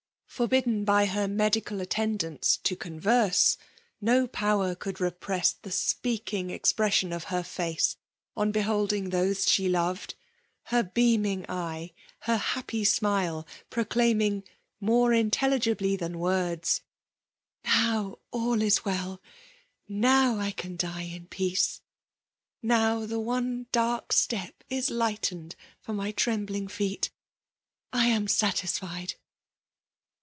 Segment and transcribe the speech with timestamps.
[0.31, 3.57] Forbidden by her medical attendants to con verse,
[3.99, 7.97] no power could, repress the speaking expression of her face
[8.35, 10.15] on beholding those she loved;—
[10.71, 11.91] ^her beaming eye—
[12.29, 14.43] her happy smile, proclaiming,
[14.79, 16.79] more intelligibly than wordsy ^
[17.29, 19.21] '* Now all is well—
[20.05, 21.81] now I can die in peace,*—
[22.63, 27.11] now the one dark step is lightened for my trembling feet.
[27.93, 29.15] I am satisfied.